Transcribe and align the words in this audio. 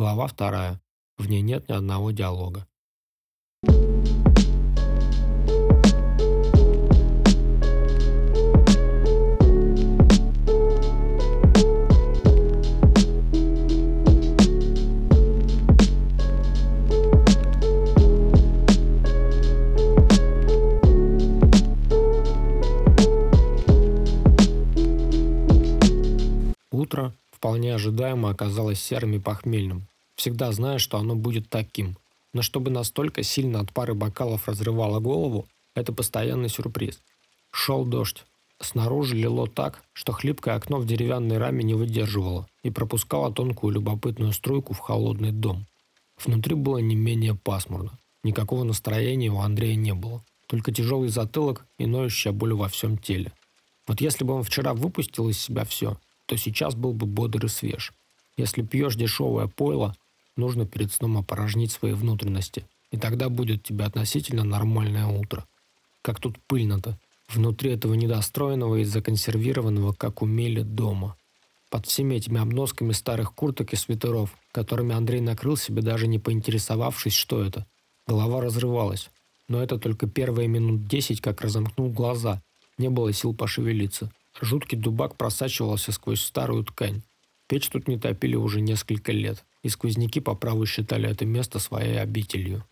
Глава 0.00 0.28
вторая. 0.28 0.80
В 1.18 1.28
ней 1.28 1.42
нет 1.42 1.68
ни 1.68 1.74
одного 1.74 2.10
диалога. 2.10 2.66
Утро 26.70 27.12
вполне 27.30 27.74
ожидаемо 27.74 28.30
оказалось 28.30 28.80
серым 28.80 29.12
и 29.12 29.18
похмельным. 29.18 29.89
Всегда 30.20 30.52
зная, 30.52 30.76
что 30.76 30.98
оно 30.98 31.14
будет 31.14 31.48
таким. 31.48 31.96
Но 32.34 32.42
чтобы 32.42 32.70
настолько 32.70 33.22
сильно 33.22 33.60
от 33.60 33.72
пары 33.72 33.94
бокалов 33.94 34.48
разрывало 34.48 35.00
голову, 35.00 35.48
это 35.74 35.94
постоянный 35.94 36.50
сюрприз. 36.50 37.00
Шел 37.50 37.86
дождь. 37.86 38.26
Снаружи 38.60 39.16
лило 39.16 39.48
так, 39.48 39.82
что 39.94 40.12
хлипкое 40.12 40.56
окно 40.56 40.76
в 40.76 40.84
деревянной 40.84 41.38
раме 41.38 41.64
не 41.64 41.72
выдерживало 41.72 42.46
и 42.62 42.68
пропускало 42.68 43.32
тонкую 43.32 43.72
любопытную 43.72 44.34
струйку 44.34 44.74
в 44.74 44.80
холодный 44.80 45.32
дом. 45.32 45.64
Внутри 46.22 46.54
было 46.54 46.76
не 46.76 46.96
менее 46.96 47.34
пасмурно. 47.34 47.98
Никакого 48.22 48.64
настроения 48.64 49.30
у 49.30 49.38
Андрея 49.38 49.74
не 49.74 49.94
было. 49.94 50.22
Только 50.48 50.70
тяжелый 50.70 51.08
затылок 51.08 51.64
и 51.78 51.86
ноющая 51.86 52.32
боль 52.32 52.52
во 52.52 52.68
всем 52.68 52.98
теле. 52.98 53.32
Вот 53.86 54.02
если 54.02 54.24
бы 54.24 54.34
он 54.34 54.42
вчера 54.42 54.74
выпустил 54.74 55.30
из 55.30 55.40
себя 55.40 55.64
все, 55.64 55.96
то 56.26 56.36
сейчас 56.36 56.74
был 56.74 56.92
бы 56.92 57.06
бодр 57.06 57.46
и 57.46 57.48
свеж. 57.48 57.94
Если 58.36 58.60
пьешь 58.60 58.96
дешевое 58.96 59.46
пойло, 59.46 59.96
нужно 60.40 60.66
перед 60.66 60.92
сном 60.92 61.18
опорожнить 61.18 61.70
свои 61.70 61.92
внутренности, 61.92 62.66
и 62.90 62.96
тогда 62.96 63.28
будет 63.28 63.62
тебе 63.62 63.84
относительно 63.84 64.42
нормальное 64.42 65.06
утро. 65.06 65.46
Как 66.02 66.18
тут 66.18 66.38
пыльно-то, 66.48 66.98
внутри 67.28 67.72
этого 67.72 67.94
недостроенного 67.94 68.76
и 68.76 68.84
законсервированного, 68.84 69.92
как 69.92 70.22
умели, 70.22 70.62
дома. 70.62 71.16
Под 71.70 71.86
всеми 71.86 72.16
этими 72.16 72.40
обносками 72.40 72.92
старых 72.92 73.32
курток 73.32 73.72
и 73.72 73.76
свитеров, 73.76 74.36
которыми 74.50 74.94
Андрей 74.94 75.20
накрыл 75.20 75.56
себе, 75.56 75.82
даже 75.82 76.08
не 76.08 76.18
поинтересовавшись, 76.18 77.14
что 77.14 77.44
это. 77.44 77.66
Голова 78.08 78.40
разрывалась. 78.40 79.10
Но 79.46 79.62
это 79.62 79.78
только 79.78 80.08
первые 80.08 80.48
минут 80.48 80.88
десять, 80.88 81.20
как 81.20 81.40
разомкнул 81.42 81.90
глаза. 81.90 82.42
Не 82.76 82.88
было 82.88 83.12
сил 83.12 83.34
пошевелиться. 83.34 84.10
Жуткий 84.40 84.78
дубак 84.78 85.16
просачивался 85.16 85.92
сквозь 85.92 86.22
старую 86.22 86.64
ткань. 86.64 87.02
Печь 87.46 87.68
тут 87.68 87.88
не 87.88 87.98
топили 87.98 88.36
уже 88.36 88.60
несколько 88.60 89.12
лет, 89.12 89.44
и 89.62 89.68
сквозняки 89.68 90.20
по 90.20 90.34
праву 90.34 90.66
считали 90.66 91.08
это 91.08 91.24
место 91.26 91.58
своей 91.58 92.00
обителью. 92.00 92.64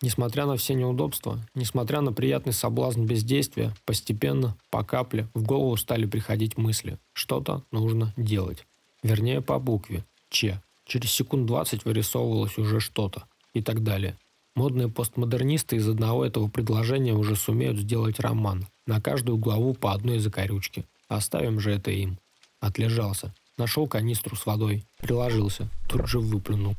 Несмотря 0.00 0.46
на 0.46 0.56
все 0.56 0.74
неудобства, 0.74 1.40
несмотря 1.54 2.00
на 2.00 2.12
приятный 2.12 2.52
соблазн 2.52 3.04
бездействия, 3.04 3.74
постепенно, 3.84 4.56
по 4.70 4.84
капле, 4.84 5.28
в 5.34 5.42
голову 5.42 5.76
стали 5.76 6.06
приходить 6.06 6.56
мысли. 6.56 6.98
Что-то 7.12 7.64
нужно 7.72 8.14
делать. 8.16 8.64
Вернее, 9.02 9.40
по 9.40 9.58
букве 9.58 10.04
«Ч». 10.30 10.60
Через 10.84 11.10
секунд 11.10 11.46
20 11.46 11.84
вырисовывалось 11.84 12.58
уже 12.58 12.80
что-то. 12.80 13.24
И 13.54 13.60
так 13.60 13.82
далее. 13.82 14.16
Модные 14.54 14.88
постмодернисты 14.88 15.76
из 15.76 15.88
одного 15.88 16.24
этого 16.24 16.48
предложения 16.48 17.12
уже 17.12 17.36
сумеют 17.36 17.78
сделать 17.78 18.20
роман. 18.20 18.66
На 18.86 19.00
каждую 19.00 19.36
главу 19.36 19.74
по 19.74 19.92
одной 19.92 20.18
закорючке. 20.18 20.84
Оставим 21.08 21.60
же 21.60 21.72
это 21.72 21.90
им. 21.90 22.18
Отлежался. 22.60 23.34
Нашел 23.58 23.88
канистру 23.88 24.36
с 24.36 24.46
водой. 24.46 24.84
Приложился. 24.98 25.68
Тут 25.88 26.06
же 26.06 26.20
выплюнул. 26.20 26.76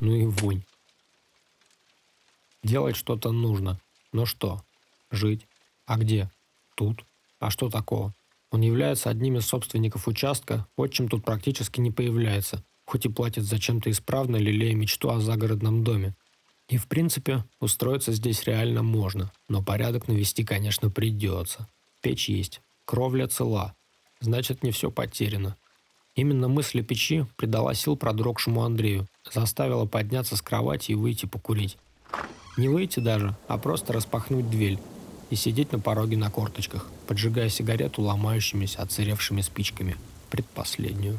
Ну 0.00 0.14
и 0.14 0.24
вонь. 0.24 0.64
Делать 2.62 2.96
что-то 2.96 3.32
нужно. 3.32 3.78
Но 4.12 4.24
что? 4.24 4.64
Жить. 5.10 5.46
А 5.84 5.98
где? 5.98 6.30
Тут. 6.74 7.04
А 7.38 7.50
что 7.50 7.68
такого? 7.68 8.14
Он 8.50 8.62
является 8.62 9.10
одним 9.10 9.36
из 9.36 9.46
собственников 9.46 10.08
участка, 10.08 10.66
отчим 10.76 11.08
тут 11.08 11.24
практически 11.24 11.80
не 11.80 11.90
появляется, 11.90 12.62
хоть 12.84 13.06
и 13.06 13.08
платит 13.08 13.44
за 13.44 13.58
чем-то 13.58 13.90
исправно, 13.90 14.36
лелея 14.36 14.74
мечту 14.74 15.10
о 15.10 15.20
загородном 15.20 15.84
доме. 15.84 16.14
И 16.68 16.76
в 16.76 16.86
принципе, 16.86 17.44
устроиться 17.60 18.12
здесь 18.12 18.44
реально 18.44 18.82
можно, 18.82 19.32
но 19.48 19.62
порядок 19.62 20.06
навести, 20.06 20.44
конечно, 20.44 20.90
придется. 20.90 21.66
Печь 22.02 22.28
есть, 22.28 22.60
кровля 22.84 23.26
цела, 23.26 23.74
значит, 24.20 24.62
не 24.62 24.70
все 24.70 24.90
потеряно. 24.90 25.56
Именно 26.14 26.48
мысль 26.48 26.80
о 26.80 26.82
печи 26.82 27.26
придала 27.36 27.74
сил 27.74 27.96
продрогшему 27.96 28.62
Андрею, 28.62 29.06
заставила 29.30 29.86
подняться 29.86 30.36
с 30.36 30.42
кровати 30.42 30.92
и 30.92 30.94
выйти 30.94 31.26
покурить. 31.26 31.78
Не 32.56 32.68
выйти 32.68 33.00
даже, 33.00 33.36
а 33.48 33.56
просто 33.56 33.92
распахнуть 33.92 34.50
дверь 34.50 34.78
и 35.30 35.36
сидеть 35.36 35.72
на 35.72 35.78
пороге 35.78 36.16
на 36.16 36.30
корточках, 36.30 36.90
поджигая 37.06 37.48
сигарету 37.48 38.02
ломающимися, 38.02 38.82
отсыревшими 38.82 39.40
спичками. 39.40 39.96
Предпоследнюю. 40.30 41.18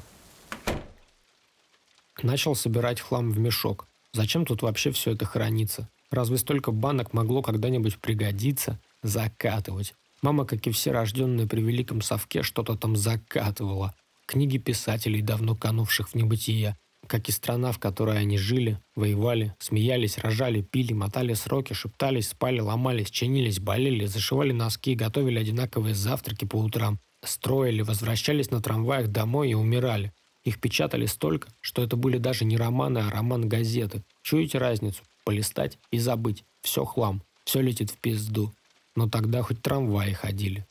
Начал 2.22 2.56
собирать 2.56 3.00
хлам 3.00 3.32
в 3.32 3.40
мешок, 3.40 3.88
Зачем 4.14 4.46
тут 4.46 4.62
вообще 4.62 4.92
все 4.92 5.12
это 5.12 5.26
хранится? 5.26 5.90
Разве 6.12 6.38
столько 6.38 6.72
банок 6.72 7.14
могло 7.14 7.42
когда-нибудь 7.42 7.98
пригодиться? 7.98 8.80
Закатывать. 9.02 9.96
Мама, 10.22 10.46
как 10.46 10.66
и 10.68 10.72
все 10.72 10.92
рожденные 10.92 11.48
при 11.48 11.62
Великом 11.62 12.02
Совке, 12.02 12.44
что-то 12.44 12.78
там 12.78 12.96
закатывала. 12.96 13.96
Книги 14.26 14.58
писателей, 14.58 15.22
давно 15.22 15.56
канувших 15.56 16.10
в 16.10 16.16
небытие. 16.16 16.78
Как 17.08 17.28
и 17.28 17.32
страна, 17.32 17.72
в 17.72 17.80
которой 17.80 18.18
они 18.18 18.38
жили, 18.38 18.80
воевали, 18.96 19.54
смеялись, 19.60 20.18
рожали, 20.18 20.62
пили, 20.62 20.94
мотали 20.94 21.34
сроки, 21.34 21.74
шептались, 21.74 22.30
спали, 22.30 22.62
ломались, 22.62 23.12
чинились, 23.12 23.60
болели, 23.60 24.06
зашивали 24.06 24.54
носки, 24.54 24.96
готовили 24.96 25.38
одинаковые 25.40 25.96
завтраки 25.96 26.46
по 26.46 26.56
утрам, 26.56 27.00
строили, 27.24 27.82
возвращались 27.82 28.52
на 28.52 28.62
трамваях 28.62 29.10
домой 29.10 29.52
и 29.52 29.56
умирали. 29.56 30.14
Их 30.44 30.60
печатали 30.60 31.06
столько, 31.06 31.50
что 31.62 31.84
это 31.84 31.96
были 31.96 32.18
даже 32.18 32.46
не 32.46 32.58
романы, 32.58 33.00
а 33.00 33.10
роман-газеты. 33.10 34.04
Чуете 34.24 34.58
разницу? 34.58 35.04
Полистать 35.26 35.78
и 35.92 36.00
забыть. 36.00 36.44
Все 36.62 36.86
хлам. 36.86 37.24
Все 37.46 37.62
летит 37.62 37.92
в 37.92 37.98
пизду. 37.98 38.54
Но 38.96 39.10
тогда 39.10 39.42
хоть 39.42 39.62
трамваи 39.62 40.12
ходили. 40.12 40.66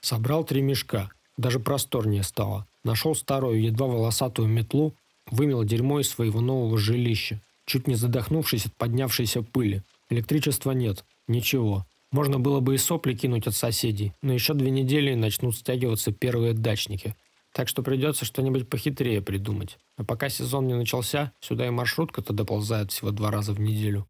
Собрал 0.00 0.44
три 0.44 0.60
мешка. 0.60 1.10
Даже 1.36 1.60
просторнее 1.60 2.22
стало. 2.22 2.66
Нашел 2.84 3.14
старую, 3.14 3.62
едва 3.62 3.86
волосатую 3.86 4.48
метлу, 4.48 4.94
вымел 5.30 5.64
дерьмо 5.64 6.00
из 6.00 6.08
своего 6.08 6.40
нового 6.40 6.78
жилища, 6.78 7.40
чуть 7.66 7.86
не 7.86 7.94
задохнувшись 7.94 8.66
от 8.66 8.76
поднявшейся 8.76 9.42
пыли. 9.42 9.82
Электричества 10.10 10.72
нет. 10.72 11.04
Ничего. 11.26 11.86
Можно 12.12 12.38
было 12.38 12.60
бы 12.60 12.74
и 12.74 12.78
сопли 12.78 13.14
кинуть 13.14 13.46
от 13.46 13.56
соседей, 13.56 14.12
но 14.22 14.32
еще 14.32 14.54
две 14.54 14.70
недели 14.70 15.14
начнут 15.14 15.56
стягиваться 15.56 16.12
первые 16.12 16.52
дачники. 16.52 17.16
Так 17.52 17.68
что 17.68 17.82
придется 17.82 18.24
что-нибудь 18.24 18.68
похитрее 18.68 19.22
придумать. 19.22 19.78
А 19.96 20.04
пока 20.04 20.28
сезон 20.28 20.66
не 20.66 20.74
начался, 20.74 21.32
сюда 21.40 21.66
и 21.66 21.70
маршрутка-то 21.70 22.32
доползает 22.32 22.92
всего 22.92 23.10
два 23.10 23.30
раза 23.30 23.52
в 23.52 23.60
неделю. 23.60 24.08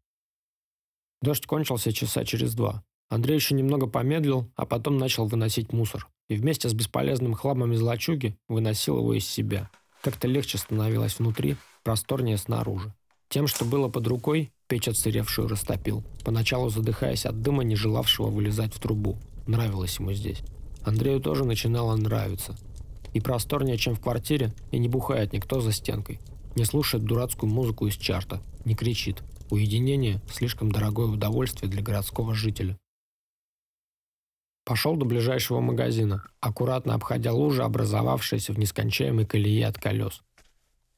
Дождь 1.21 1.45
кончился 1.45 1.93
часа 1.93 2.25
через 2.25 2.53
два. 2.53 2.83
Андрей 3.09 3.35
еще 3.35 3.55
немного 3.55 3.87
помедлил, 3.87 4.51
а 4.55 4.65
потом 4.65 4.97
начал 4.97 5.25
выносить 5.27 5.73
мусор. 5.73 6.07
И 6.29 6.35
вместе 6.35 6.69
с 6.69 6.73
бесполезным 6.73 7.33
хламом 7.33 7.73
из 7.73 7.81
лачуги 7.81 8.37
выносил 8.47 8.97
его 8.97 9.13
из 9.13 9.27
себя. 9.27 9.69
Как-то 10.01 10.27
легче 10.27 10.57
становилось 10.57 11.19
внутри, 11.19 11.55
просторнее 11.83 12.37
снаружи. 12.37 12.93
Тем, 13.29 13.47
что 13.47 13.65
было 13.65 13.89
под 13.89 14.07
рукой, 14.07 14.51
печь 14.67 14.87
отсыревшую 14.87 15.47
растопил, 15.47 16.03
поначалу 16.23 16.69
задыхаясь 16.69 17.25
от 17.25 17.41
дыма, 17.41 17.63
не 17.63 17.75
желавшего 17.75 18.27
вылезать 18.27 18.73
в 18.73 18.79
трубу. 18.79 19.17
Нравилось 19.47 19.99
ему 19.99 20.13
здесь. 20.13 20.41
Андрею 20.83 21.19
тоже 21.19 21.45
начинало 21.45 21.95
нравиться. 21.95 22.55
И 23.13 23.19
просторнее, 23.19 23.77
чем 23.77 23.95
в 23.95 24.01
квартире, 24.01 24.53
и 24.71 24.77
не 24.77 24.87
бухает 24.87 25.33
никто 25.33 25.61
за 25.61 25.71
стенкой. 25.71 26.19
Не 26.55 26.65
слушает 26.65 27.03
дурацкую 27.03 27.51
музыку 27.51 27.87
из 27.87 27.95
чарта, 27.95 28.41
не 28.65 28.75
кричит. 28.75 29.23
Уединение– 29.49 30.21
слишком 30.31 30.71
дорогое 30.71 31.07
удовольствие 31.07 31.69
для 31.69 31.81
городского 31.81 32.33
жителя. 32.33 32.77
Пошел 34.65 34.95
до 34.95 35.05
ближайшего 35.05 35.61
магазина, 35.61 36.23
аккуратно 36.39 36.95
обходя 36.95 37.31
лужи, 37.31 37.63
образовавшиеся 37.63 38.51
в 38.51 38.57
нескончаемой 38.57 39.27
колее 39.27 39.67
от 39.67 39.77
колес. 39.77 40.23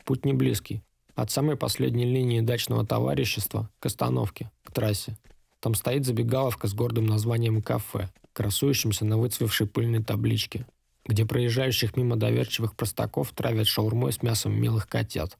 Путь 0.05 0.23
не 0.23 0.31
близкий. 0.31 0.83
От 1.15 1.31
самой 1.31 1.57
последней 1.57 2.05
линии 2.05 2.39
дачного 2.39 2.85
товарищества 2.85 3.69
к 3.79 3.85
остановке, 3.87 4.49
к 4.63 4.71
трассе. 4.71 5.17
Там 5.59 5.75
стоит 5.75 6.05
забегаловка 6.05 6.69
с 6.69 6.73
гордым 6.73 7.07
названием 7.07 7.61
«Кафе», 7.61 8.09
красующимся 8.31 9.03
на 9.03 9.17
выцвевшей 9.17 9.67
пыльной 9.67 10.01
табличке, 10.01 10.65
где 11.05 11.25
проезжающих 11.25 11.97
мимо 11.97 12.15
доверчивых 12.15 12.73
простаков 12.73 13.33
травят 13.33 13.67
шаурмой 13.67 14.13
с 14.13 14.23
мясом 14.23 14.53
милых 14.53 14.87
котят. 14.87 15.37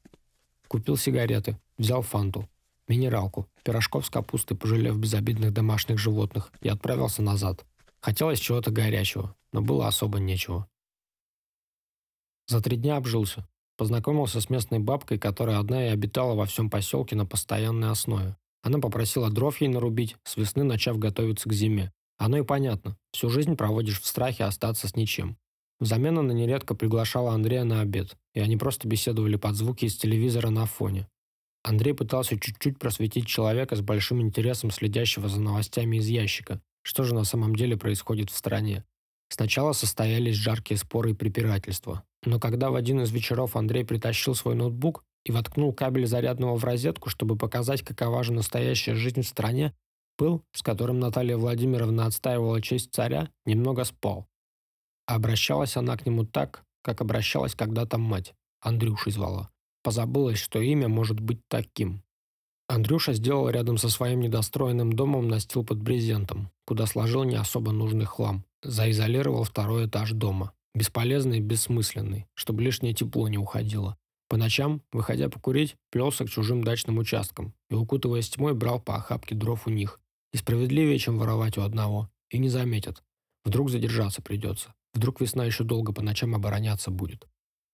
Купил 0.66 0.98
сигареты, 0.98 1.56
взял 1.78 2.02
фанту, 2.02 2.46
минералку, 2.88 3.48
пирожков 3.62 4.04
с 4.04 4.10
капустой, 4.10 4.54
пожалев 4.54 4.98
безобидных 4.98 5.54
домашних 5.54 5.98
животных, 5.98 6.52
и 6.60 6.68
отправился 6.68 7.22
назад. 7.22 7.64
Хотелось 8.00 8.40
чего-то 8.40 8.70
горячего, 8.70 9.34
но 9.52 9.60
было 9.60 9.88
особо 9.88 10.18
нечего. 10.18 10.68
За 12.46 12.60
три 12.60 12.76
дня 12.76 12.96
обжился. 12.96 13.46
Познакомился 13.76 14.40
с 14.40 14.50
местной 14.50 14.78
бабкой, 14.78 15.18
которая 15.18 15.58
одна 15.58 15.86
и 15.86 15.90
обитала 15.90 16.34
во 16.34 16.46
всем 16.46 16.70
поселке 16.70 17.14
на 17.14 17.26
постоянной 17.26 17.90
основе. 17.90 18.36
Она 18.62 18.80
попросила 18.80 19.30
дров 19.30 19.60
ей 19.60 19.68
нарубить, 19.68 20.16
с 20.24 20.36
весны 20.36 20.64
начав 20.64 20.98
готовиться 20.98 21.48
к 21.48 21.52
зиме. 21.52 21.92
Оно 22.16 22.38
и 22.38 22.42
понятно. 22.42 22.96
Всю 23.12 23.30
жизнь 23.30 23.56
проводишь 23.56 24.00
в 24.00 24.06
страхе 24.06 24.44
остаться 24.44 24.88
с 24.88 24.96
ничем. 24.96 25.36
Взамен 25.78 26.18
она 26.18 26.32
нередко 26.32 26.74
приглашала 26.74 27.32
Андрея 27.32 27.62
на 27.62 27.80
обед, 27.80 28.16
и 28.34 28.40
они 28.40 28.56
просто 28.56 28.88
беседовали 28.88 29.36
под 29.36 29.54
звуки 29.54 29.84
из 29.84 29.96
телевизора 29.96 30.50
на 30.50 30.66
фоне. 30.66 31.08
Андрей 31.62 31.92
пытался 31.92 32.38
чуть-чуть 32.38 32.78
просветить 32.78 33.26
человека 33.26 33.76
с 33.76 33.80
большим 33.80 34.20
интересом, 34.20 34.72
следящего 34.72 35.28
за 35.28 35.40
новостями 35.40 35.98
из 35.98 36.08
ящика. 36.08 36.60
Что 36.88 37.04
же 37.04 37.14
на 37.14 37.24
самом 37.24 37.54
деле 37.54 37.76
происходит 37.76 38.30
в 38.30 38.36
стране? 38.38 38.82
Сначала 39.28 39.72
состоялись 39.72 40.36
жаркие 40.36 40.78
споры 40.78 41.10
и 41.10 41.14
препирательства. 41.14 42.02
Но 42.24 42.40
когда 42.40 42.70
в 42.70 42.76
один 42.76 43.02
из 43.02 43.10
вечеров 43.10 43.56
Андрей 43.56 43.84
притащил 43.84 44.34
свой 44.34 44.54
ноутбук 44.54 45.04
и 45.26 45.30
воткнул 45.30 45.74
кабель 45.74 46.06
зарядного 46.06 46.56
в 46.56 46.64
розетку, 46.64 47.10
чтобы 47.10 47.36
показать, 47.36 47.82
какова 47.82 48.24
же 48.24 48.32
настоящая 48.32 48.94
жизнь 48.94 49.20
в 49.20 49.28
стране, 49.28 49.74
пыл, 50.16 50.42
с 50.54 50.62
которым 50.62 50.98
Наталья 50.98 51.36
Владимировна 51.36 52.06
отстаивала 52.06 52.62
честь 52.62 52.90
царя, 52.94 53.28
немного 53.44 53.84
спал. 53.84 54.26
Обращалась 55.04 55.76
она 55.76 55.94
к 55.98 56.06
нему 56.06 56.24
так, 56.24 56.64
как 56.80 57.02
обращалась 57.02 57.54
когда-то 57.54 57.98
мать. 57.98 58.32
Андрюшей 58.62 59.12
звала. 59.12 59.50
Позабылась, 59.82 60.38
что 60.38 60.58
имя 60.62 60.88
может 60.88 61.20
быть 61.20 61.40
таким. 61.48 62.02
Андрюша 62.68 63.14
сделал 63.14 63.48
рядом 63.48 63.78
со 63.78 63.88
своим 63.88 64.20
недостроенным 64.20 64.92
домом 64.92 65.26
настил 65.26 65.64
под 65.64 65.78
брезентом, 65.78 66.50
куда 66.66 66.84
сложил 66.84 67.24
не 67.24 67.34
особо 67.36 67.72
нужный 67.72 68.04
хлам. 68.04 68.44
Заизолировал 68.62 69.44
второй 69.44 69.86
этаж 69.86 70.12
дома. 70.12 70.52
Бесполезный 70.74 71.38
и 71.38 71.40
бессмысленный, 71.40 72.26
чтобы 72.34 72.62
лишнее 72.62 72.92
тепло 72.92 73.26
не 73.28 73.38
уходило. 73.38 73.96
По 74.28 74.36
ночам, 74.36 74.82
выходя 74.92 75.30
покурить, 75.30 75.76
плелся 75.90 76.26
к 76.26 76.30
чужим 76.30 76.62
дачным 76.62 76.98
участкам 76.98 77.54
и, 77.70 77.74
укутываясь 77.74 78.28
тьмой, 78.28 78.52
брал 78.52 78.78
по 78.78 78.96
охапке 78.96 79.34
дров 79.34 79.66
у 79.66 79.70
них. 79.70 79.98
И 80.34 80.36
справедливее, 80.36 80.98
чем 80.98 81.18
воровать 81.18 81.56
у 81.56 81.62
одного. 81.62 82.10
И 82.30 82.36
не 82.36 82.50
заметят. 82.50 83.02
Вдруг 83.44 83.70
задержаться 83.70 84.20
придется. 84.20 84.74
Вдруг 84.92 85.22
весна 85.22 85.46
еще 85.46 85.64
долго 85.64 85.94
по 85.94 86.02
ночам 86.02 86.34
обороняться 86.34 86.90
будет. 86.90 87.26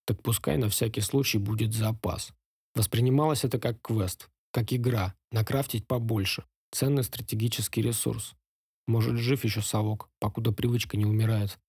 Так 0.05 0.23
пускай 0.23 0.55
на 0.55 0.69
всякий 0.69 1.01
случай 1.01 1.37
будет 1.37 1.73
запас. 1.73 2.31
Воспринималось 2.75 3.43
это 3.43 3.59
как 3.59 3.81
квест, 3.81 4.29
как 4.55 4.71
игра, 4.71 5.13
накрафтить 5.33 5.85
побольше. 5.85 6.45
Ценный 6.71 7.03
стратегический 7.03 7.81
ресурс. 7.81 8.35
Может, 8.87 9.17
жив 9.17 9.43
еще 9.43 9.61
совок, 9.61 10.09
покуда 10.21 10.53
привычка 10.53 10.95
не 10.95 11.03
умирает. 11.03 11.59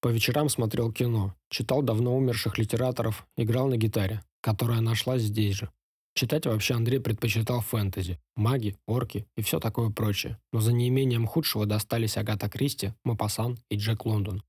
По 0.00 0.08
вечерам 0.08 0.48
смотрел 0.48 0.90
кино, 0.90 1.36
читал 1.48 1.82
давно 1.82 2.16
умерших 2.16 2.58
литераторов, 2.58 3.24
играл 3.36 3.68
на 3.68 3.76
гитаре, 3.76 4.24
которая 4.40 4.80
нашлась 4.80 5.22
здесь 5.22 5.54
же. 5.54 5.70
Читать 6.14 6.46
вообще 6.46 6.74
Андрей 6.74 6.98
предпочитал 6.98 7.60
фэнтези, 7.60 8.18
маги, 8.34 8.76
орки 8.88 9.28
и 9.36 9.42
все 9.42 9.60
такое 9.60 9.90
прочее, 9.90 10.40
но 10.52 10.58
за 10.58 10.72
неимением 10.72 11.24
худшего 11.24 11.66
достались 11.66 12.16
Агата 12.16 12.48
Кристи, 12.48 12.94
Мапасан 13.04 13.60
и 13.70 13.76
Джек 13.76 14.06
Лондон. 14.06 14.42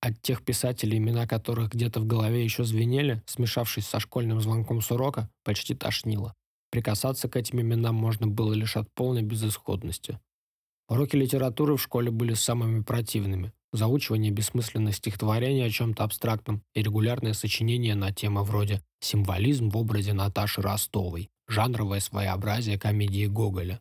От 0.00 0.20
тех 0.22 0.44
писателей, 0.44 0.98
имена 0.98 1.28
которых 1.28 1.70
где-то 1.70 2.00
в 2.00 2.06
голове 2.06 2.42
еще 2.42 2.64
звенели, 2.64 3.22
смешавшись 3.26 3.86
со 3.86 4.00
школьным 4.00 4.40
звонком 4.40 4.80
с 4.80 4.90
урока, 4.90 5.30
почти 5.44 5.76
тошнило. 5.76 6.34
Прикасаться 6.74 7.28
к 7.28 7.36
этим 7.36 7.60
именам 7.60 7.94
можно 7.94 8.26
было 8.26 8.52
лишь 8.52 8.76
от 8.76 8.92
полной 8.94 9.22
безысходности. 9.22 10.18
Уроки 10.88 11.14
литературы 11.14 11.76
в 11.76 11.80
школе 11.80 12.10
были 12.10 12.34
самыми 12.34 12.82
противными. 12.82 13.52
Заучивание 13.72 14.32
бессмысленных 14.32 14.96
стихотворений 14.96 15.64
о 15.64 15.70
чем-то 15.70 16.02
абстрактном 16.02 16.64
и 16.74 16.82
регулярное 16.82 17.32
сочинение 17.32 17.94
на 17.94 18.10
темы 18.10 18.42
вроде 18.42 18.82
«Символизм 18.98 19.70
в 19.70 19.76
образе 19.76 20.14
Наташи 20.14 20.62
Ростовой», 20.62 21.30
«Жанровое 21.46 22.00
своеобразие 22.00 22.76
комедии 22.76 23.26
Гоголя». 23.26 23.80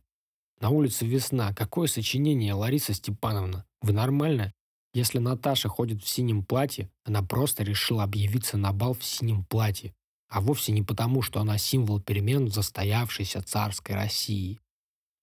На 0.62 0.70
улице 0.70 1.08
весна. 1.08 1.52
Какое 1.56 1.88
сочинение, 1.88 2.54
Лариса 2.54 2.94
Степановна? 2.94 3.66
Вы 3.82 3.94
нормальная? 3.94 4.54
Если 4.94 5.18
Наташа 5.18 5.68
ходит 5.68 6.04
в 6.04 6.08
синем 6.08 6.46
платье, 6.46 6.92
она 7.06 7.24
просто 7.24 7.64
решила 7.64 8.04
объявиться 8.04 8.56
на 8.56 8.72
бал 8.72 8.94
в 8.94 9.04
синем 9.04 9.46
платье, 9.46 9.96
а 10.34 10.42
вовсе 10.42 10.72
не 10.72 10.82
потому, 10.82 11.22
что 11.22 11.40
она 11.40 11.60
символ 11.60 12.02
перемен 12.02 12.48
в 12.48 12.54
застоявшейся 12.54 13.44
царской 13.44 13.94
России. 13.94 14.60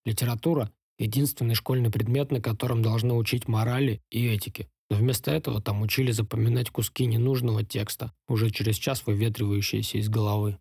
Литература 0.04 0.70
единственный 0.98 1.56
школьный 1.56 1.90
предмет, 1.90 2.30
на 2.30 2.40
котором 2.40 2.80
должны 2.80 3.14
учить 3.14 3.48
морали 3.48 4.00
и 4.10 4.28
этике. 4.28 4.68
Но 4.88 4.98
вместо 4.98 5.32
этого 5.32 5.60
там 5.60 5.82
учили 5.82 6.12
запоминать 6.12 6.70
куски 6.70 7.06
ненужного 7.06 7.64
текста, 7.64 8.12
уже 8.28 8.50
через 8.50 8.76
час 8.76 9.04
выветривающиеся 9.04 9.98
из 9.98 10.08
головы. 10.08 10.58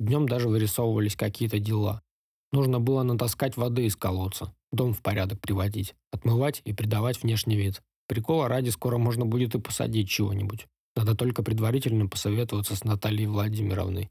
Днем 0.00 0.28
даже 0.28 0.48
вырисовывались 0.48 1.14
какие-то 1.14 1.60
дела. 1.60 2.02
Нужно 2.50 2.80
было 2.80 3.04
натаскать 3.04 3.56
воды 3.56 3.86
из 3.86 3.94
колодца, 3.94 4.52
дом 4.72 4.94
в 4.94 5.00
порядок 5.00 5.40
приводить, 5.40 5.94
отмывать 6.10 6.60
и 6.64 6.72
придавать 6.72 7.22
внешний 7.22 7.56
вид. 7.56 7.82
Прикола 8.08 8.48
ради 8.48 8.70
скоро 8.70 8.98
можно 8.98 9.26
будет 9.26 9.54
и 9.54 9.60
посадить 9.60 10.08
чего-нибудь. 10.08 10.66
Надо 10.96 11.14
только 11.14 11.42
предварительно 11.42 12.06
посоветоваться 12.06 12.74
с 12.74 12.84
Натальей 12.84 13.26
Владимировной. 13.26 14.10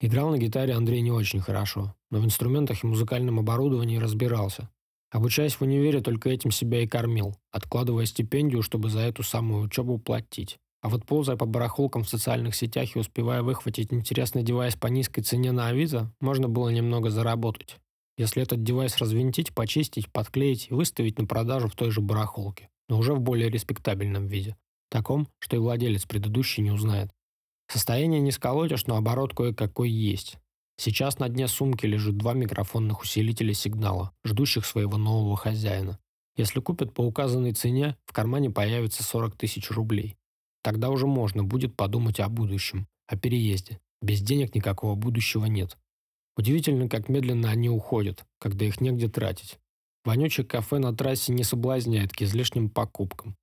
Играл 0.00 0.30
на 0.30 0.38
гитаре 0.38 0.74
Андрей 0.74 1.02
не 1.02 1.12
очень 1.12 1.40
хорошо, 1.40 1.94
но 2.10 2.20
в 2.20 2.24
инструментах 2.24 2.82
и 2.82 2.86
музыкальном 2.86 3.38
оборудовании 3.38 3.98
разбирался. 3.98 4.70
Обучаясь 5.10 5.54
в 5.54 5.62
универе, 5.62 6.00
только 6.00 6.30
этим 6.30 6.50
себя 6.50 6.82
и 6.82 6.86
кормил, 6.86 7.36
откладывая 7.50 8.06
стипендию, 8.06 8.62
чтобы 8.62 8.88
за 8.88 9.00
эту 9.00 9.22
самую 9.22 9.62
учебу 9.62 9.98
платить. 9.98 10.58
А 10.82 10.88
вот 10.88 11.04
ползая 11.04 11.36
по 11.36 11.44
барахолкам 11.44 12.04
в 12.04 12.08
социальных 12.08 12.54
сетях 12.54 12.96
и 12.96 12.98
успевая 12.98 13.42
выхватить 13.42 13.92
интересный 13.92 14.42
девайс 14.42 14.76
по 14.76 14.86
низкой 14.86 15.20
цене 15.20 15.52
на 15.52 15.66
Авито, 15.66 16.10
можно 16.20 16.48
было 16.48 16.70
немного 16.70 17.10
заработать. 17.10 17.76
Если 18.16 18.42
этот 18.42 18.62
девайс 18.62 18.96
развинтить, 18.98 19.52
почистить, 19.52 20.10
подклеить 20.10 20.68
и 20.70 20.74
выставить 20.74 21.18
на 21.18 21.26
продажу 21.26 21.68
в 21.68 21.76
той 21.76 21.90
же 21.90 22.00
барахолке, 22.00 22.70
но 22.88 22.98
уже 22.98 23.12
в 23.12 23.20
более 23.20 23.50
респектабельном 23.50 24.26
виде. 24.26 24.56
Таком, 24.90 25.28
что 25.38 25.56
и 25.56 25.58
владелец 25.60 26.04
предыдущий 26.04 26.62
не 26.62 26.72
узнает. 26.72 27.10
Состояние 27.68 28.20
не 28.20 28.32
сколотишь, 28.32 28.86
но 28.86 28.96
оборот 28.96 29.34
кое-какой 29.34 29.88
есть. 29.88 30.36
Сейчас 30.76 31.18
на 31.18 31.28
дне 31.28 31.46
сумки 31.46 31.86
лежат 31.86 32.16
два 32.16 32.34
микрофонных 32.34 33.02
усилителя 33.02 33.54
сигнала, 33.54 34.12
ждущих 34.24 34.66
своего 34.66 34.96
нового 34.96 35.36
хозяина. 35.36 35.98
Если 36.36 36.58
купят 36.58 36.92
по 36.92 37.02
указанной 37.02 37.52
цене, 37.52 37.96
в 38.06 38.12
кармане 38.12 38.50
появится 38.50 39.04
40 39.04 39.36
тысяч 39.36 39.70
рублей. 39.70 40.16
Тогда 40.62 40.90
уже 40.90 41.06
можно 41.06 41.44
будет 41.44 41.76
подумать 41.76 42.18
о 42.18 42.28
будущем, 42.28 42.88
о 43.06 43.16
переезде. 43.16 43.78
Без 44.02 44.20
денег 44.20 44.54
никакого 44.54 44.94
будущего 44.94 45.46
нет. 45.46 45.76
Удивительно, 46.36 46.88
как 46.88 47.08
медленно 47.08 47.50
они 47.50 47.68
уходят, 47.68 48.24
когда 48.38 48.64
их 48.64 48.80
негде 48.80 49.08
тратить. 49.08 49.58
Вонючее 50.04 50.46
кафе 50.46 50.78
на 50.78 50.96
трассе 50.96 51.32
не 51.32 51.44
соблазняет 51.44 52.12
к 52.12 52.22
излишним 52.22 52.70
покупкам. 52.70 53.36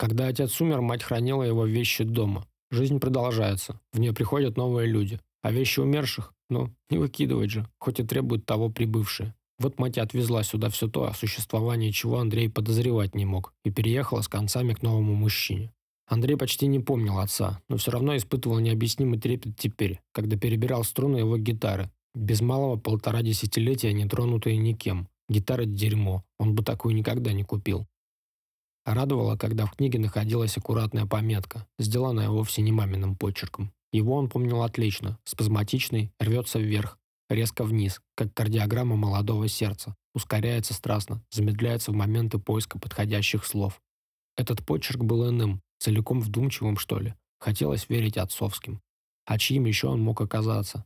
Когда 0.00 0.28
отец 0.28 0.58
умер, 0.62 0.80
мать 0.80 1.02
хранила 1.02 1.42
его 1.42 1.66
вещи 1.66 2.04
дома. 2.04 2.46
Жизнь 2.70 2.98
продолжается, 3.00 3.78
в 3.92 4.00
нее 4.00 4.14
приходят 4.14 4.56
новые 4.56 4.88
люди. 4.88 5.20
А 5.42 5.52
вещи 5.52 5.80
умерших, 5.80 6.32
ну, 6.48 6.70
не 6.88 6.96
выкидывать 6.96 7.50
же, 7.50 7.68
хоть 7.78 8.00
и 8.00 8.02
требуют 8.02 8.46
того 8.46 8.70
прибывшие. 8.70 9.34
Вот 9.58 9.78
мать 9.78 9.98
отвезла 9.98 10.42
сюда 10.42 10.70
все 10.70 10.88
то, 10.88 11.04
о 11.04 11.12
существовании 11.12 11.90
чего 11.90 12.18
Андрей 12.18 12.48
подозревать 12.48 13.14
не 13.14 13.26
мог, 13.26 13.52
и 13.62 13.70
переехала 13.70 14.22
с 14.22 14.28
концами 14.28 14.72
к 14.72 14.80
новому 14.80 15.12
мужчине. 15.14 15.70
Андрей 16.08 16.38
почти 16.38 16.66
не 16.66 16.80
помнил 16.80 17.18
отца, 17.18 17.60
но 17.68 17.76
все 17.76 17.90
равно 17.90 18.16
испытывал 18.16 18.58
необъяснимый 18.58 19.20
трепет 19.20 19.58
теперь, 19.58 20.00
когда 20.12 20.38
перебирал 20.38 20.82
струны 20.82 21.18
его 21.18 21.36
гитары. 21.36 21.90
Без 22.14 22.40
малого 22.40 22.76
полтора 22.76 23.20
десятилетия 23.20 23.92
не 23.92 24.08
тронутые 24.08 24.56
никем. 24.56 25.08
Гитара– 25.28 25.64
дерьмо, 25.66 26.24
он 26.38 26.54
бы 26.54 26.64
такую 26.64 26.94
никогда 26.94 27.34
не 27.34 27.44
купил. 27.44 27.86
Радовало, 28.92 29.36
когда 29.36 29.66
в 29.66 29.72
книге 29.76 30.00
находилась 30.00 30.56
аккуратная 30.56 31.06
пометка, 31.06 31.64
сделанная 31.78 32.28
вовсе 32.28 32.60
не 32.60 32.72
маминым 32.72 33.14
почерком. 33.14 33.72
Его 33.92 34.16
он 34.16 34.28
помнил 34.28 34.64
отлично, 34.64 35.16
спазматичный, 35.22 36.12
рвется 36.18 36.58
вверх, 36.58 36.98
резко 37.28 37.62
вниз, 37.62 38.00
как 38.16 38.34
кардиограмма 38.34 38.96
молодого 38.96 39.46
сердца, 39.46 39.94
ускоряется 40.12 40.74
страстно, 40.74 41.22
замедляется 41.30 41.92
в 41.92 41.94
моменты 41.94 42.40
поиска 42.40 42.80
подходящих 42.80 43.46
слов. 43.46 43.80
Этот 44.36 44.66
почерк 44.66 45.04
был 45.04 45.30
иным, 45.30 45.62
целиком 45.78 46.20
вдумчивым, 46.20 46.76
что 46.76 46.98
ли. 46.98 47.14
Хотелось 47.38 47.88
верить 47.88 48.16
отцовским. 48.16 48.80
А 49.24 49.38
чьим 49.38 49.66
еще 49.66 49.86
он 49.86 50.00
мог 50.00 50.20
оказаться? 50.20 50.84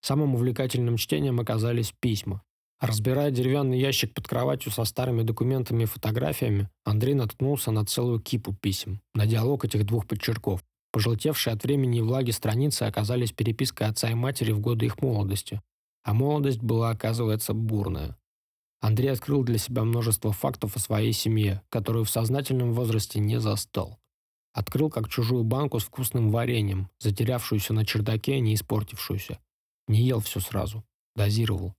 Самым 0.00 0.34
увлекательным 0.34 0.96
чтением 0.96 1.38
оказались 1.38 1.94
письма, 2.00 2.42
Разбирая 2.82 3.30
деревянный 3.30 3.78
ящик 3.78 4.12
под 4.12 4.26
кроватью 4.26 4.72
со 4.72 4.84
старыми 4.84 5.22
документами 5.22 5.84
и 5.84 5.86
фотографиями, 5.86 6.68
Андрей 6.84 7.14
наткнулся 7.14 7.70
на 7.70 7.86
целую 7.86 8.18
кипу 8.18 8.52
писем, 8.52 9.00
на 9.14 9.24
диалог 9.24 9.64
этих 9.64 9.86
двух 9.86 10.08
подчерков. 10.08 10.64
Пожелтевшие 10.90 11.54
от 11.54 11.62
времени 11.62 11.98
и 11.98 12.02
влаги 12.02 12.32
страницы 12.32 12.82
оказались 12.82 13.30
перепиской 13.30 13.86
отца 13.86 14.10
и 14.10 14.14
матери 14.14 14.50
в 14.50 14.58
годы 14.58 14.86
их 14.86 15.00
молодости. 15.00 15.62
А 16.02 16.12
молодость 16.12 16.58
была, 16.58 16.90
оказывается, 16.90 17.54
бурная. 17.54 18.16
Андрей 18.80 19.12
открыл 19.12 19.44
для 19.44 19.58
себя 19.58 19.84
множество 19.84 20.32
фактов 20.32 20.74
о 20.74 20.80
своей 20.80 21.12
семье, 21.12 21.62
которую 21.68 22.04
в 22.04 22.10
сознательном 22.10 22.72
возрасте 22.72 23.20
не 23.20 23.38
застал. 23.38 24.00
Открыл 24.54 24.90
как 24.90 25.08
чужую 25.08 25.44
банку 25.44 25.78
с 25.78 25.84
вкусным 25.84 26.32
вареньем, 26.32 26.90
затерявшуюся 26.98 27.74
на 27.74 27.86
чердаке, 27.86 28.40
не 28.40 28.56
испортившуюся. 28.56 29.38
Не 29.86 30.02
ел 30.02 30.18
все 30.18 30.40
сразу. 30.40 30.82
Дозировал. 31.14 31.76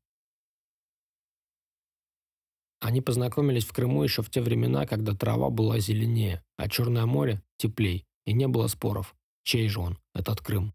Они 2.84 3.00
познакомились 3.00 3.64
в 3.64 3.72
Крыму 3.72 4.04
еще 4.04 4.22
в 4.22 4.30
те 4.30 4.42
времена, 4.42 4.86
когда 4.86 5.16
трава 5.16 5.50
была 5.50 5.80
зеленее, 5.80 6.44
а 6.58 6.68
Черное 6.68 7.06
море– 7.06 7.42
теплей, 7.58 8.06
и 8.26 8.34
не 8.34 8.46
было 8.50 8.68
споров. 8.68 9.16
Чей 9.46 9.70
же 9.70 9.80
он, 9.80 9.98
этот 10.14 10.42
Крым? 10.42 10.74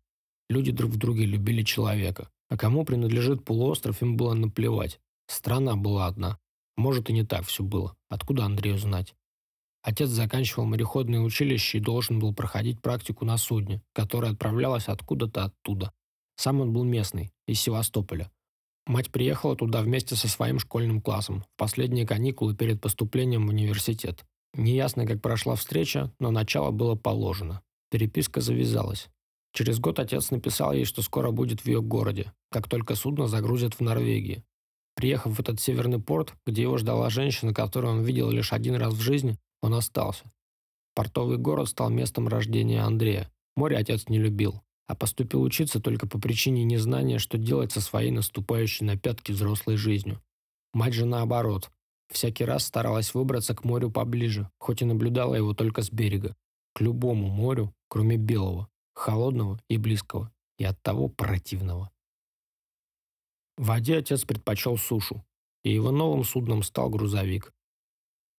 Люди 0.49 0.73
друг 0.73 0.93
в 0.93 0.97
друге 0.97 1.27
любили 1.27 1.62
человека, 1.62 2.31
а 2.49 2.57
кому 2.57 2.87
принадлежит 2.87 3.45
полуостров, 3.45 4.00
им 4.00 4.17
было 4.17 4.33
наплевать. 4.33 5.00
Страна 5.27 5.77
была 5.77 6.07
одна. 6.07 6.38
Может, 6.79 7.11
и 7.11 7.12
не 7.12 7.27
так 7.27 7.45
все 7.45 7.62
было. 7.62 7.95
Откуда 8.09 8.47
Андрею 8.47 8.79
знать? 8.79 9.15
Отец 9.83 10.09
заканчивал 10.09 10.65
мореходное 10.65 11.21
училище 11.21 11.77
и 11.77 11.83
должен 11.83 12.21
был 12.21 12.35
проходить 12.35 12.81
практику 12.81 13.27
на 13.27 13.37
судне, 13.37 13.83
которое 13.93 14.33
отправлялось 14.33 14.88
откуда-то 14.88 15.45
оттуда. 15.45 15.93
Сам 16.37 16.62
он 16.62 16.73
был 16.73 16.85
местный, 16.85 17.31
из 17.47 17.61
Севастополя. 17.61 18.31
Мать 18.88 19.11
приехала 19.11 19.54
туда 19.54 19.83
вместе 19.83 20.16
со 20.16 20.28
своим 20.28 20.59
школьным 20.59 21.02
классом 21.02 21.42
в 21.42 21.59
последние 21.59 22.07
каникулы 22.07 22.57
перед 22.57 22.80
поступлением 22.80 23.47
в 23.47 23.50
университет. 23.50 24.25
Неясно, 24.54 25.07
как 25.07 25.21
прошла 25.21 25.57
встреча, 25.57 26.11
но 26.18 26.30
начало 26.30 26.71
было 26.71 26.95
положено. 26.95 27.61
Переписка 27.90 28.40
завязалась. 28.40 29.11
Через 29.52 29.78
год 29.78 29.99
отец 29.99 30.30
написал 30.30 30.73
ей, 30.73 30.87
что 30.87 31.02
скоро 31.02 31.30
будет 31.33 31.61
в 31.61 31.66
ее 31.66 31.83
городе, 31.83 32.33
как 32.50 32.66
только 32.66 32.95
судно 32.95 33.28
загрузят 33.28 33.75
в 33.75 33.80
Норвегии. 33.83 34.42
Приехав 34.95 35.37
в 35.37 35.40
этот 35.40 35.61
северный 35.61 36.00
порт, 36.00 36.33
где 36.47 36.62
его 36.62 36.78
ждала 36.78 37.11
женщина, 37.11 37.52
которую 37.52 37.92
он 37.92 38.04
видел 38.04 38.30
лишь 38.30 38.54
один 38.54 38.76
раз 38.76 38.95
в 38.95 39.00
жизни, 39.00 39.37
он 39.61 39.75
остался. 39.75 40.25
Портовый 40.95 41.37
город 41.37 41.68
стал 41.68 41.90
местом 41.90 42.26
рождения 42.26 42.80
Андрея. 42.80 43.30
Море 43.54 43.76
отец 43.76 44.09
не 44.09 44.18
любил, 44.18 44.62
а 44.88 44.95
поступил 44.95 45.42
учиться 45.42 45.80
только 45.80 46.09
по 46.09 46.18
причине 46.18 46.64
незнания, 46.64 47.18
что 47.18 47.37
делать 47.38 47.71
со 47.71 47.80
своей 47.80 48.11
наступающей 48.11 48.85
на 48.85 48.97
пятки 48.97 49.33
взрослой 49.33 49.76
жизнью. 49.76 50.21
Мать 50.73 50.95
же 50.95 51.04
наоборот. 51.04 51.71
Всякий 52.11 52.45
раз 52.45 52.64
старалась 52.64 53.12
выбраться 53.12 53.54
к 53.54 53.64
морю 53.64 53.90
поближе, 53.90 54.50
хоть 54.59 54.80
и 54.80 54.87
наблюдала 54.87 55.35
его 55.35 55.52
только 55.52 55.83
с 55.83 55.90
берега. 55.90 56.35
К 56.75 56.80
любому 56.80 57.28
морю, 57.28 57.75
кроме 57.88 58.16
белого, 58.16 58.68
холодного 58.95 59.61
и 59.68 59.76
близкого, 59.76 60.33
и 60.59 60.64
оттого 60.64 61.09
противного. 61.09 61.90
В 63.59 63.66
воде 63.66 63.99
отец 63.99 64.25
предпочел 64.25 64.78
сушу, 64.78 65.23
и 65.64 65.73
его 65.73 65.90
новым 65.90 66.25
судном 66.25 66.62
стал 66.62 66.88
грузовик. 66.88 67.52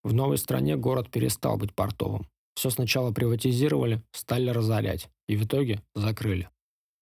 В 0.03 0.13
новой 0.13 0.39
стране 0.39 0.77
город 0.77 1.11
перестал 1.11 1.57
быть 1.57 1.75
портовым. 1.75 2.27
Все 2.59 2.71
сначала 2.71 3.13
приватизировали, 3.13 4.01
стали 4.11 4.49
разорять, 4.49 5.07
и 5.29 5.37
в 5.37 5.45
итоге 5.45 5.81
закрыли. 5.95 6.49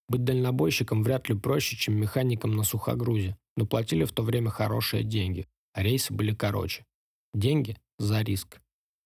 Быть 0.08 0.24
дальнобойщиком 0.24 1.02
вряд 1.02 1.30
ли 1.30 1.36
проще, 1.36 1.76
чем 1.76 1.96
механиком 1.96 2.56
на 2.56 2.64
сухогрузе, 2.64 3.36
но 3.56 3.66
платили 3.66 4.06
в 4.06 4.12
то 4.12 4.22
время 4.22 4.52
хорошие 4.52 5.02
деньги, 5.02 5.48
а 5.74 5.82
рейсы 5.82 6.14
были 6.14 6.32
короче. 6.32 6.86
Деньги 7.34 7.76
за 7.98 8.22
риск. 8.22 8.62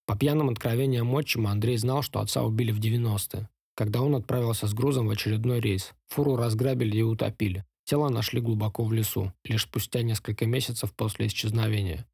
По 0.05 0.17
пьяным 0.17 0.49
откровениям 0.49 1.13
отчима 1.13 1.51
Андрей 1.51 1.77
знал, 1.77 2.01
что 2.01 2.19
отца 2.19 2.43
убили 2.43 2.73
в 2.73 2.81
90-е, 2.81 3.47
когда 3.73 4.01
он 4.01 4.13
отправился 4.15 4.67
с 4.67 4.73
грузом 4.73 5.07
в 5.07 5.11
очередной 5.11 5.61
рейс. 5.61 5.93
Фуру 6.09 6.35
разграбили 6.35 6.97
и 6.97 7.01
утопили. 7.01 7.63
Тело 7.85 8.09
нашли 8.09 8.41
глубоко 8.41 8.83
в 8.83 8.91
лесу, 8.91 9.31
лишь 9.45 9.63
спустя 9.63 10.01
несколько 10.01 10.45
месяцев 10.45 10.93
после 10.97 11.27
исчезновения. 11.27 12.05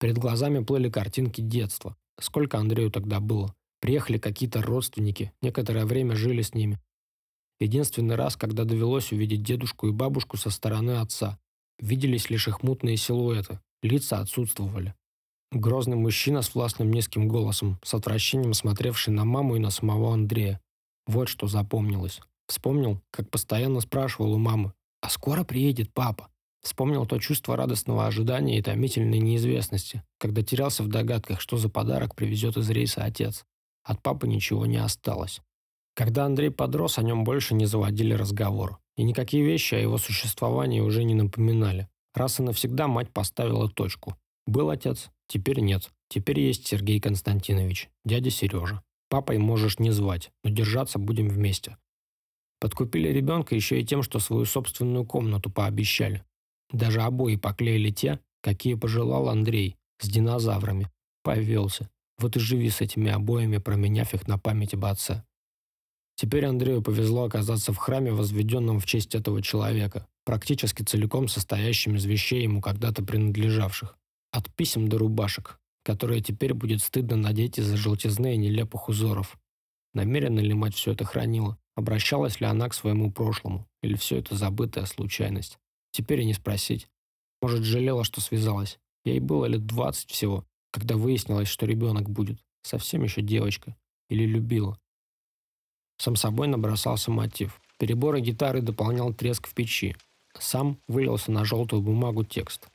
Перед 0.00 0.18
глазами 0.18 0.64
плыли 0.64 0.90
картинки 0.90 1.40
детства. 1.40 1.96
Сколько 2.18 2.58
Андрею 2.58 2.90
тогда 2.90 3.20
было? 3.20 3.54
Приехали 3.84 4.16
какие-то 4.16 4.62
родственники, 4.62 5.30
некоторое 5.42 5.84
время 5.84 6.16
жили 6.16 6.40
с 6.40 6.54
ними. 6.54 6.80
Единственный 7.60 8.14
раз, 8.14 8.34
когда 8.34 8.64
довелось 8.64 9.12
увидеть 9.12 9.42
дедушку 9.42 9.88
и 9.88 9.92
бабушку 9.92 10.38
со 10.38 10.48
стороны 10.48 10.92
отца. 10.92 11.38
Виделись 11.78 12.30
лишь 12.30 12.48
их 12.48 12.62
мутные 12.62 12.96
силуэты, 12.96 13.60
лица 13.82 14.20
отсутствовали. 14.20 14.94
Грозный 15.52 15.98
мужчина 15.98 16.40
с 16.40 16.54
властным 16.54 16.90
низким 16.92 17.28
голосом, 17.28 17.78
с 17.84 17.92
отвращением 17.92 18.54
смотревший 18.54 19.12
на 19.12 19.26
маму 19.26 19.56
и 19.56 19.58
на 19.58 19.68
самого 19.68 20.14
Андрея. 20.14 20.62
Вот 21.06 21.28
что 21.28 21.46
запомнилось. 21.46 22.22
Вспомнил, 22.48 23.02
как 23.10 23.28
постоянно 23.28 23.80
спрашивал 23.80 24.32
у 24.32 24.38
мамы, 24.38 24.72
«А 25.02 25.10
скоро 25.10 25.44
приедет 25.44 25.92
папа?» 25.92 26.30
Вспомнил 26.62 27.04
то 27.04 27.18
чувство 27.18 27.54
радостного 27.54 28.06
ожидания 28.06 28.58
и 28.58 28.62
томительной 28.62 29.18
неизвестности, 29.18 30.02
когда 30.16 30.42
терялся 30.42 30.82
в 30.82 30.88
догадках, 30.88 31.38
что 31.38 31.58
за 31.58 31.68
подарок 31.68 32.14
привезет 32.14 32.56
из 32.56 32.70
рейса 32.70 33.04
отец. 33.04 33.44
От 33.84 34.02
папы 34.02 34.26
ничего 34.26 34.66
не 34.66 34.78
осталось. 34.78 35.40
Когда 35.94 36.24
Андрей 36.24 36.50
подрос, 36.50 36.98
о 36.98 37.02
нем 37.02 37.22
больше 37.22 37.54
не 37.54 37.66
заводили 37.66 38.14
разговор. 38.14 38.78
И 38.96 39.04
никакие 39.04 39.44
вещи 39.44 39.74
о 39.74 39.80
его 39.80 39.98
существовании 39.98 40.80
уже 40.80 41.04
не 41.04 41.14
напоминали. 41.14 41.88
Раз 42.14 42.40
и 42.40 42.42
навсегда 42.42 42.88
мать 42.88 43.12
поставила 43.12 43.68
точку. 43.68 44.16
Был 44.46 44.70
отец, 44.70 45.10
теперь 45.28 45.60
нет. 45.60 45.90
Теперь 46.08 46.40
есть 46.40 46.66
Сергей 46.66 47.00
Константинович, 47.00 47.88
дядя 48.04 48.30
Сережа. 48.30 48.82
Папой 49.08 49.38
можешь 49.38 49.78
не 49.78 49.90
звать, 49.90 50.30
но 50.42 50.50
держаться 50.50 50.98
будем 50.98 51.28
вместе. 51.28 51.76
Подкупили 52.60 53.08
ребенка 53.08 53.54
еще 53.54 53.80
и 53.80 53.84
тем, 53.84 54.02
что 54.02 54.18
свою 54.18 54.44
собственную 54.44 55.04
комнату 55.04 55.50
пообещали. 55.50 56.24
Даже 56.70 57.02
обои 57.02 57.36
поклеили 57.36 57.90
те, 57.90 58.20
какие 58.42 58.74
пожелал 58.74 59.28
Андрей, 59.28 59.76
с 60.00 60.08
динозаврами. 60.08 60.90
Повелся. 61.22 61.90
Вот 62.18 62.36
и 62.36 62.40
живи 62.40 62.70
с 62.70 62.80
этими 62.80 63.10
обоями, 63.10 63.58
променяв 63.58 64.14
их 64.14 64.28
на 64.28 64.38
память 64.38 64.74
об. 64.74 65.24
Теперь 66.16 66.46
Андрею 66.46 66.80
повезло 66.80 67.24
оказаться 67.24 67.72
в 67.72 67.76
храме, 67.76 68.12
возведенном 68.12 68.78
в 68.78 68.86
честь 68.86 69.14
этого 69.14 69.42
человека, 69.42 70.06
практически 70.24 70.82
целиком 70.82 71.26
состоящим 71.26 71.96
из 71.96 72.04
вещей 72.04 72.42
ему 72.42 72.60
когда-то 72.60 73.04
принадлежавших. 73.04 73.96
От 74.30 74.52
писем 74.54 74.88
до 74.88 74.98
рубашек, 74.98 75.58
которые 75.84 76.20
теперь 76.20 76.54
будет 76.54 76.82
стыдно 76.82 77.16
надеть 77.16 77.58
из-за 77.58 77.76
желтизны 77.76 78.34
и 78.34 78.38
нелепых 78.38 78.88
узоров. 78.88 79.36
Намеренно 79.92 80.40
ли 80.40 80.54
мать 80.54 80.74
все 80.74 80.92
это 80.92 81.04
хранила? 81.04 81.58
Обращалась 81.76 82.40
ли 82.40 82.46
она 82.46 82.68
к 82.68 82.74
своему 82.74 83.12
прошлому? 83.12 83.66
Или 83.82 83.96
все 83.96 84.18
это 84.18 84.36
забытая 84.36 84.86
случайность? 84.86 85.58
Теперь 85.90 86.20
и 86.20 86.24
не 86.24 86.34
спросить. 86.34 86.88
Может, 87.42 87.64
жалела, 87.64 88.04
что 88.04 88.20
связалась. 88.20 88.78
Ей 89.04 89.20
было 89.20 89.46
лет 89.46 89.66
двадцать 89.66 90.10
всего, 90.10 90.46
когда 90.74 90.96
выяснилось, 90.96 91.46
что 91.46 91.66
ребенок 91.66 92.10
будет. 92.10 92.38
Совсем 92.62 93.04
еще 93.04 93.22
девочка. 93.22 93.76
Или 94.08 94.26
любила. 94.26 94.76
Сам 95.98 96.16
собой 96.16 96.48
набросался 96.48 97.12
мотив. 97.12 97.60
Переборы 97.78 98.18
гитары 98.18 98.60
дополнял 98.60 99.14
треск 99.14 99.46
в 99.46 99.54
печи. 99.54 99.94
Сам 100.34 100.78
вылился 100.88 101.30
на 101.30 101.44
желтую 101.44 101.80
бумагу 101.80 102.24
текст. 102.24 102.66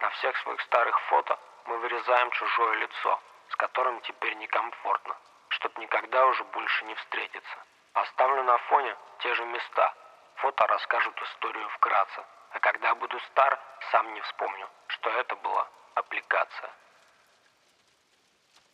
На 0.00 0.10
всех 0.10 0.36
своих 0.38 0.60
старых 0.62 0.98
фото 1.08 1.38
мы 1.68 1.78
вырезаем 1.78 2.28
чужое 2.32 2.74
лицо, 2.82 3.20
с 3.52 3.56
которым 3.56 4.00
теперь 4.02 4.34
некомфортно, 4.38 5.14
чтоб 5.50 5.78
никогда 5.78 6.26
уже 6.26 6.42
больше 6.52 6.84
не 6.86 6.94
встретиться. 6.96 7.56
Оставлю 7.94 8.42
на 8.42 8.58
фоне 8.66 8.96
те 9.22 9.32
же 9.34 9.46
места, 9.46 9.94
Фото 10.42 10.66
расскажут 10.66 11.14
историю 11.22 11.68
вкратце, 11.68 12.24
а 12.50 12.58
когда 12.58 12.96
буду 12.96 13.16
стар, 13.30 13.60
сам 13.92 14.12
не 14.12 14.20
вспомню, 14.22 14.68
что 14.88 15.10
это 15.10 15.36
была 15.36 15.68
аппликация. 15.94 16.70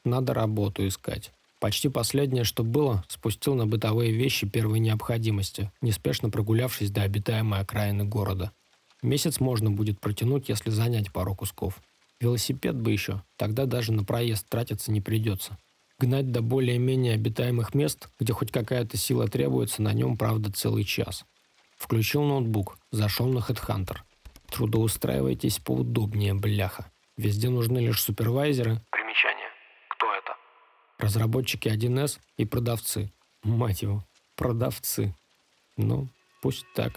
Надо 0.09 0.33
работу 0.33 0.87
искать. 0.89 1.33
Почти 1.61 1.91
последнее, 1.91 2.45
что 2.45 2.65
было, 2.65 3.05
спустил 3.09 3.55
на 3.55 3.67
бытовые 3.67 4.11
вещи 4.11 4.49
первой 4.49 4.79
необходимости, 4.79 5.71
неспешно 5.83 6.31
прогулявшись 6.31 6.91
до 6.91 7.03
обитаемой 7.03 7.61
окраины 7.61 8.05
города. 8.05 8.53
Месяц 9.03 9.39
можно 9.39 9.71
будет 9.71 10.01
протянуть, 10.01 10.49
если 10.49 10.71
занять 10.71 11.13
пару 11.13 11.35
кусков. 11.35 11.83
Велосипед 12.21 12.75
бы 12.75 12.91
еще, 12.91 13.23
тогда 13.37 13.67
даже 13.67 13.93
на 13.93 14.03
проезд 14.03 14.49
тратиться 14.49 14.91
не 14.91 15.03
придется. 15.03 15.59
Гнать 15.99 16.33
до 16.33 16.41
более-менее 16.41 17.15
обитаемых 17.15 17.75
мест, 17.75 18.09
где 18.19 18.33
хоть 18.33 18.51
какая-то 18.51 18.97
сила 18.97 19.29
требуется, 19.29 19.83
на 19.83 19.93
нем, 19.93 20.17
правда, 20.17 20.51
целый 20.51 20.85
час. 20.85 21.27
Включил 21.77 22.23
ноутбук, 22.23 22.79
зашел 22.93 23.27
на 23.27 23.41
HeadHunter. 23.41 23.99
Трудоустраивайтесь 24.51 25.59
поудобнее, 25.59 26.33
бляха. 26.33 26.91
Везде 27.19 27.51
нужны 27.51 27.79
лишь 27.79 28.01
супервайзеры. 28.01 28.81
Разработчики 30.99 31.69
1С 31.69 32.19
и 32.37 32.45
продавцы. 32.45 33.13
Мать 33.45 33.83
его, 33.83 34.05
продавцы. 34.37 35.15
Ну, 35.77 36.09
пусть 36.43 36.67
так. 36.75 36.93